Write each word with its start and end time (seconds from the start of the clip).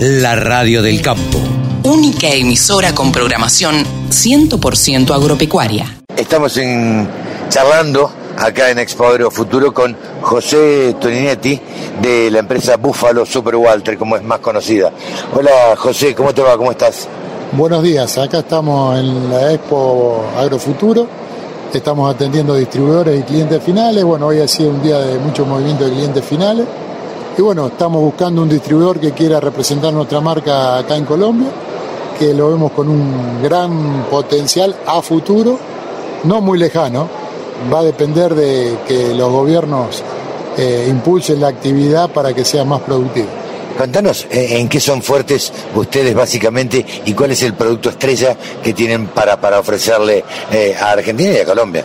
la 0.00 0.36
radio 0.36 0.80
del 0.80 1.02
campo. 1.02 1.38
Única 1.82 2.28
emisora 2.28 2.94
con 2.94 3.10
programación 3.10 3.84
100% 4.10 5.12
agropecuaria. 5.12 5.86
Estamos 6.16 6.56
en, 6.56 7.08
charlando 7.48 8.08
acá 8.36 8.70
en 8.70 8.78
Expo 8.78 9.06
Agro 9.06 9.30
Futuro 9.30 9.74
con 9.74 9.96
José 10.22 10.94
Toninetti 11.00 11.60
de 12.00 12.30
la 12.30 12.38
empresa 12.38 12.76
Búfalo 12.76 13.26
Super 13.26 13.56
Walter, 13.56 13.98
como 13.98 14.16
es 14.16 14.22
más 14.22 14.38
conocida. 14.38 14.92
Hola 15.34 15.74
José, 15.76 16.14
¿cómo 16.14 16.32
te 16.32 16.42
va? 16.42 16.56
¿Cómo 16.56 16.70
estás? 16.70 17.08
Buenos 17.52 17.82
días, 17.82 18.18
acá 18.18 18.40
estamos 18.40 19.00
en 19.00 19.30
la 19.30 19.52
Expo 19.52 20.26
Agrofuturo, 20.36 21.08
estamos 21.72 22.14
atendiendo 22.14 22.54
distribuidores 22.54 23.18
y 23.18 23.22
clientes 23.24 23.62
finales, 23.64 24.04
bueno, 24.04 24.26
hoy 24.26 24.38
ha 24.38 24.46
sido 24.46 24.70
un 24.70 24.82
día 24.82 24.98
de 24.98 25.18
mucho 25.18 25.44
movimiento 25.44 25.86
de 25.86 25.92
clientes 25.92 26.24
finales 26.24 26.66
y 27.38 27.42
bueno, 27.42 27.68
estamos 27.68 28.02
buscando 28.02 28.42
un 28.42 28.48
distribuidor 28.48 28.98
que 28.98 29.12
quiera 29.12 29.38
representar 29.38 29.92
nuestra 29.92 30.20
marca 30.20 30.78
acá 30.78 30.96
en 30.96 31.04
Colombia, 31.04 31.48
que 32.18 32.34
lo 32.34 32.50
vemos 32.50 32.72
con 32.72 32.88
un 32.88 33.40
gran 33.40 34.06
potencial 34.10 34.74
a 34.84 35.00
futuro, 35.00 35.56
no 36.24 36.40
muy 36.40 36.58
lejano, 36.58 37.08
va 37.72 37.78
a 37.78 37.84
depender 37.84 38.34
de 38.34 38.78
que 38.88 39.14
los 39.14 39.30
gobiernos 39.30 40.02
eh, 40.56 40.88
impulsen 40.90 41.40
la 41.40 41.46
actividad 41.46 42.10
para 42.10 42.34
que 42.34 42.44
sea 42.44 42.64
más 42.64 42.80
productiva. 42.80 43.28
Contanos 43.78 44.26
eh, 44.32 44.58
en 44.58 44.68
qué 44.68 44.80
son 44.80 45.00
fuertes 45.00 45.52
ustedes 45.76 46.16
básicamente 46.16 46.84
y 47.04 47.14
cuál 47.14 47.30
es 47.30 47.42
el 47.44 47.54
producto 47.54 47.90
estrella 47.90 48.36
que 48.64 48.72
tienen 48.72 49.06
para, 49.06 49.40
para 49.40 49.60
ofrecerle 49.60 50.24
eh, 50.50 50.76
a 50.76 50.90
Argentina 50.90 51.34
y 51.34 51.38
a 51.38 51.44
Colombia. 51.44 51.84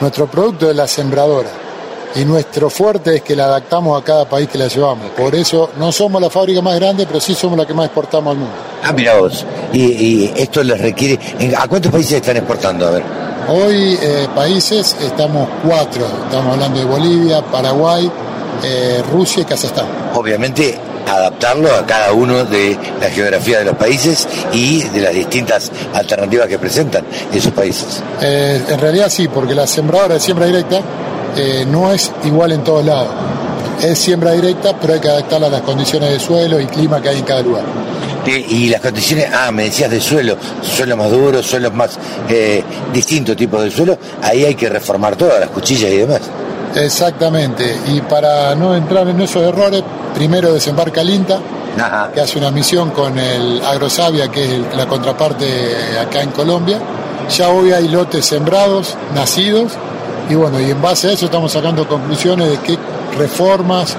Nuestro 0.00 0.26
producto 0.26 0.68
es 0.68 0.74
la 0.74 0.88
sembradora 0.88 1.67
y 2.14 2.24
nuestro 2.24 2.70
fuerte 2.70 3.16
es 3.16 3.22
que 3.22 3.36
la 3.36 3.44
adaptamos 3.44 4.00
a 4.00 4.04
cada 4.04 4.28
país 4.28 4.48
que 4.48 4.58
la 4.58 4.68
llevamos. 4.68 5.10
Por 5.10 5.34
eso 5.34 5.70
no 5.78 5.92
somos 5.92 6.20
la 6.20 6.30
fábrica 6.30 6.60
más 6.62 6.74
grande, 6.76 7.06
pero 7.06 7.20
sí 7.20 7.34
somos 7.34 7.58
la 7.58 7.66
que 7.66 7.74
más 7.74 7.86
exportamos 7.86 8.32
al 8.32 8.38
mundo. 8.38 8.54
Ah, 8.82 8.92
mira 8.92 9.14
vos. 9.18 9.44
Y, 9.72 9.82
y 9.82 10.34
esto 10.36 10.62
les 10.62 10.80
requiere... 10.80 11.18
¿A 11.56 11.68
cuántos 11.68 11.92
países 11.92 12.12
están 12.12 12.36
exportando? 12.36 12.86
A 12.86 12.90
ver. 12.90 13.02
Hoy 13.48 13.98
eh, 14.02 14.26
países 14.34 14.96
estamos 15.00 15.48
cuatro. 15.66 16.06
Estamos 16.24 16.54
hablando 16.54 16.80
de 16.80 16.84
Bolivia, 16.84 17.42
Paraguay, 17.42 18.10
eh, 18.62 19.02
Rusia 19.12 19.42
y 19.42 19.44
Kazajstán. 19.44 19.86
Obviamente 20.14 20.78
adaptarlo 21.08 21.74
a 21.74 21.86
cada 21.86 22.12
uno 22.12 22.44
de 22.44 22.76
la 23.00 23.08
geografía 23.08 23.60
de 23.60 23.64
los 23.64 23.76
países 23.76 24.28
y 24.52 24.82
de 24.82 25.00
las 25.00 25.14
distintas 25.14 25.72
alternativas 25.94 26.46
que 26.46 26.58
presentan 26.58 27.04
esos 27.32 27.52
países. 27.52 28.02
Eh, 28.20 28.62
en 28.68 28.78
realidad 28.78 29.08
sí, 29.08 29.28
porque 29.28 29.54
la 29.54 29.66
sembradora 29.66 30.14
de 30.14 30.20
siembra 30.20 30.46
directa 30.46 30.82
eh, 31.36 31.66
no 31.68 31.92
es 31.92 32.10
igual 32.24 32.52
en 32.52 32.64
todos 32.64 32.84
lados. 32.84 33.08
Es 33.82 33.98
siembra 33.98 34.32
directa, 34.32 34.74
pero 34.80 34.94
hay 34.94 35.00
que 35.00 35.08
adaptarla 35.08 35.46
a 35.46 35.50
las 35.50 35.62
condiciones 35.62 36.10
de 36.10 36.18
suelo 36.18 36.60
y 36.60 36.66
clima 36.66 37.00
que 37.00 37.10
hay 37.10 37.18
en 37.18 37.24
cada 37.24 37.42
lugar. 37.42 37.62
Y 38.26 38.68
las 38.68 38.80
condiciones, 38.82 39.28
ah, 39.32 39.50
me 39.50 39.64
decías 39.64 39.90
de 39.90 40.00
suelo, 40.00 40.36
suelo 40.62 40.96
más 40.96 41.10
duro, 41.10 41.42
suelos 41.42 41.72
más 41.72 41.98
eh, 42.28 42.62
distintos 42.92 43.36
tipos 43.36 43.62
de 43.62 43.70
suelo, 43.70 43.96
ahí 44.22 44.44
hay 44.44 44.54
que 44.54 44.68
reformar 44.68 45.16
todas 45.16 45.40
las 45.40 45.48
cuchillas 45.48 45.90
y 45.90 45.96
demás. 45.98 46.20
Exactamente, 46.74 47.74
y 47.86 48.02
para 48.02 48.54
no 48.54 48.74
entrar 48.74 49.08
en 49.08 49.20
esos 49.22 49.42
errores, 49.42 49.82
primero 50.14 50.52
desembarca 50.52 51.00
el 51.00 51.10
INTA, 51.10 51.38
Ajá. 51.78 52.10
que 52.12 52.20
hace 52.20 52.38
una 52.38 52.50
misión 52.50 52.90
con 52.90 53.18
el 53.18 53.62
Agrosavia, 53.64 54.28
que 54.30 54.44
es 54.44 54.76
la 54.76 54.86
contraparte 54.86 55.46
acá 55.98 56.20
en 56.22 56.30
Colombia. 56.30 56.78
Ya 57.34 57.48
hoy 57.48 57.72
hay 57.72 57.88
lotes 57.88 58.26
sembrados, 58.26 58.94
nacidos, 59.14 59.72
y 60.28 60.34
bueno, 60.34 60.60
y 60.60 60.70
en 60.70 60.80
base 60.80 61.08
a 61.08 61.12
eso 61.12 61.26
estamos 61.26 61.52
sacando 61.52 61.86
conclusiones 61.88 62.50
de 62.50 62.58
qué 62.58 62.78
reformas 63.16 63.96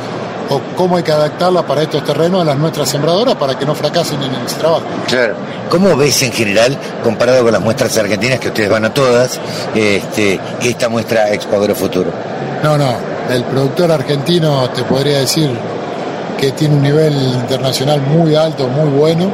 o 0.50 0.60
cómo 0.76 0.98
hay 0.98 1.04
que 1.04 1.12
adaptarla 1.12 1.66
para 1.66 1.84
estos 1.84 2.04
terrenos 2.04 2.42
a 2.42 2.46
las 2.46 2.58
nuestras 2.58 2.90
sembradoras 2.90 3.36
para 3.36 3.58
que 3.58 3.66
no 3.66 3.76
fracasen 3.76 4.22
en 4.22 4.34
el 4.34 4.46
trabajo. 4.48 4.84
Claro. 5.08 5.36
¿Cómo 5.70 5.96
ves 5.96 6.22
en 6.24 6.32
general, 6.32 6.78
comparado 7.04 7.44
con 7.44 7.52
las 7.52 7.62
muestras 7.62 7.96
argentinas, 7.98 8.40
que 8.40 8.48
ustedes 8.48 8.70
van 8.70 8.86
a 8.86 8.94
todas, 8.94 9.40
este, 9.76 10.40
esta 10.62 10.90
muestra 10.90 11.32
Expo 11.32 11.58
Agrofuturo? 11.58 12.12
No, 12.64 12.78
no. 12.78 12.94
El 13.30 13.44
productor 13.44 13.92
argentino 13.92 14.68
te 14.72 14.84
podría 14.84 15.20
decir 15.20 15.52
que 16.40 16.52
tiene 16.54 16.76
un 16.76 16.82
nivel 16.82 17.14
internacional 17.14 18.02
muy 18.02 18.34
alto, 18.34 18.68
muy 18.68 18.90
bueno. 18.90 19.32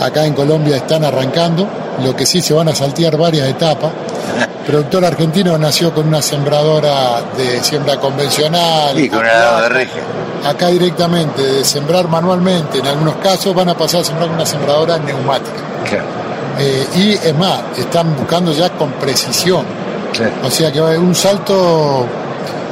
Acá 0.00 0.26
en 0.26 0.34
Colombia 0.34 0.76
están 0.76 1.04
arrancando, 1.04 1.68
lo 2.02 2.16
que 2.16 2.26
sí 2.26 2.40
se 2.40 2.54
van 2.54 2.68
a 2.68 2.74
saltear 2.74 3.16
varias 3.16 3.46
etapas. 3.46 3.92
El 4.38 4.66
productor 4.66 5.04
argentino 5.04 5.56
nació 5.58 5.92
con 5.92 6.06
una 6.06 6.22
sembradora 6.22 7.22
de 7.36 7.62
siembra 7.62 7.96
convencional. 7.98 8.98
Y 8.98 9.08
con 9.08 9.20
una 9.20 9.62
de 9.62 9.68
regia. 9.68 10.02
Acá 10.44 10.68
directamente, 10.68 11.42
de 11.42 11.64
sembrar 11.64 12.08
manualmente, 12.08 12.78
en 12.78 12.86
algunos 12.86 13.16
casos 13.16 13.54
van 13.54 13.68
a 13.68 13.76
pasar 13.76 14.00
a 14.00 14.04
sembrar 14.04 14.28
con 14.28 14.36
una 14.36 14.46
sembradora 14.46 14.98
neumática. 14.98 15.56
Claro. 15.88 16.04
Eh, 16.58 16.86
y 16.96 17.12
es 17.12 17.34
más, 17.36 17.60
están 17.76 18.16
buscando 18.16 18.52
ya 18.52 18.70
con 18.70 18.92
precisión. 18.92 19.64
Claro. 20.12 20.32
O 20.44 20.50
sea 20.50 20.72
que 20.72 20.80
va 20.80 20.88
a 20.88 20.90
haber 20.90 21.00
un 21.00 21.14
salto 21.14 22.06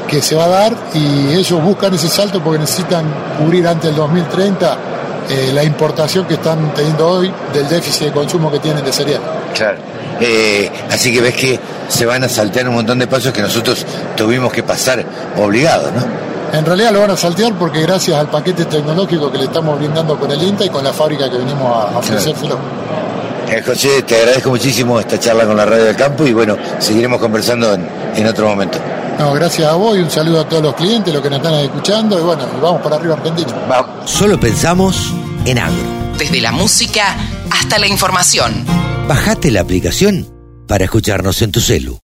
que 0.08 0.22
se 0.22 0.34
va 0.34 0.44
a 0.44 0.48
dar 0.48 0.72
y 0.94 1.34
ellos 1.34 1.62
buscan 1.62 1.92
ese 1.94 2.08
salto 2.08 2.42
porque 2.42 2.58
necesitan 2.60 3.04
cubrir 3.38 3.68
antes 3.68 3.84
del 3.84 3.96
2030 3.96 4.78
eh, 5.28 5.50
la 5.52 5.62
importación 5.62 6.24
que 6.26 6.34
están 6.34 6.72
teniendo 6.74 7.06
hoy 7.06 7.30
del 7.52 7.68
déficit 7.68 8.06
de 8.06 8.12
consumo 8.12 8.50
que 8.50 8.58
tienen 8.58 8.82
de 8.82 8.92
cereal. 8.92 9.20
Claro. 9.54 9.78
Eh, 10.20 10.70
así 10.90 11.12
que 11.12 11.20
ves 11.20 11.34
que 11.34 11.60
se 11.88 12.06
van 12.06 12.24
a 12.24 12.28
saltear 12.28 12.68
un 12.68 12.74
montón 12.74 12.98
de 12.98 13.06
pasos 13.06 13.32
que 13.32 13.42
nosotros 13.42 13.86
tuvimos 14.16 14.52
que 14.52 14.62
pasar 14.62 15.04
obligados, 15.36 15.92
¿no? 15.92 16.28
En 16.56 16.64
realidad 16.64 16.92
lo 16.92 17.00
van 17.00 17.10
a 17.10 17.16
saltear 17.16 17.52
porque 17.54 17.82
gracias 17.82 18.16
al 18.18 18.28
paquete 18.30 18.64
tecnológico 18.64 19.30
que 19.30 19.38
le 19.38 19.44
estamos 19.44 19.78
brindando 19.78 20.18
con 20.18 20.30
el 20.30 20.42
INTA 20.42 20.64
y 20.64 20.70
con 20.70 20.82
la 20.82 20.92
fábrica 20.92 21.30
que 21.30 21.36
venimos 21.36 21.62
a 21.62 21.98
ofrecer 21.98 22.34
claro. 22.34 22.58
Eh, 23.50 23.62
José, 23.64 24.02
te 24.02 24.16
agradezco 24.16 24.50
muchísimo 24.50 24.98
esta 25.00 25.18
charla 25.18 25.46
con 25.46 25.56
la 25.56 25.64
Radio 25.64 25.84
del 25.84 25.96
Campo 25.96 26.26
y 26.26 26.32
bueno, 26.32 26.56
seguiremos 26.78 27.20
conversando 27.20 27.74
en, 27.74 27.88
en 28.14 28.26
otro 28.26 28.46
momento. 28.48 28.78
No, 29.18 29.32
gracias 29.32 29.68
a 29.68 29.74
vos 29.74 29.96
y 29.96 30.00
un 30.00 30.10
saludo 30.10 30.40
a 30.40 30.48
todos 30.48 30.62
los 30.62 30.74
clientes, 30.74 31.12
los 31.12 31.22
que 31.22 31.30
nos 31.30 31.38
están 31.38 31.54
escuchando 31.54 32.18
y 32.18 32.22
bueno, 32.22 32.44
vamos 32.62 32.82
para 32.82 32.96
arriba 32.96 33.14
Argentina. 33.14 33.52
Vamos. 33.68 34.10
Solo 34.10 34.38
pensamos 34.38 35.12
en 35.44 35.58
agro. 35.58 35.82
Desde 36.18 36.40
la 36.40 36.52
música 36.52 37.16
hasta 37.50 37.78
la 37.78 37.86
información. 37.86 38.64
Bajate 39.08 39.50
la 39.50 39.62
aplicación 39.62 40.26
para 40.66 40.84
escucharnos 40.84 41.40
en 41.40 41.50
tu 41.50 41.60
celu. 41.60 41.98